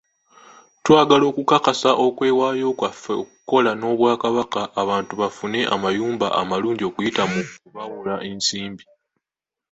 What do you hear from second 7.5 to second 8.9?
kubawola ensimbi.